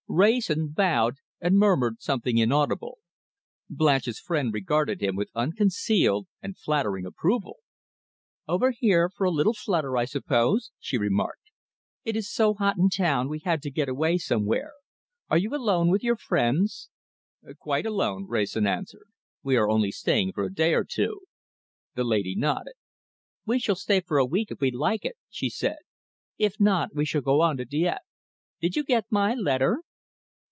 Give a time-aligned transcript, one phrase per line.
[0.13, 2.97] Wrayson bowed, and murmured something inaudible.
[3.69, 7.59] Blanche's friend regarded him with unconcealed and flattering approval.
[8.45, 11.49] "Over here for a little flutter, I suppose?" she remarked.
[12.03, 14.73] "It is so hot in town we had to get away somewhere.
[15.29, 16.89] Are you alone with your friends?"
[17.59, 19.07] "Quite alone," Wrayson answered.
[19.43, 21.21] "We are only staying for a day or two."
[21.95, 22.73] The lady nodded.
[23.45, 25.77] "We shall stay for a week if we like it," she said.
[26.37, 27.99] "If not, we shall go on to Dieppe.
[28.59, 29.83] Did you get my letter?"